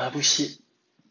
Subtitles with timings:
[0.00, 0.69] 眩しい。